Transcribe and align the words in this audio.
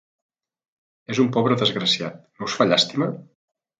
És 1.15 1.21
un 1.23 1.29
pobre 1.37 1.57
desgraciat: 1.65 2.17
no 2.41 2.49
us 2.51 2.57
fa 2.61 2.69
llàstima? 2.71 3.11